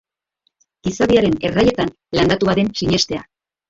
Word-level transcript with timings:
Gizadiaren 0.87 1.37
erraietan 1.51 1.95
landatua 2.21 2.61
den 2.63 2.77
sinestea. 2.85 3.27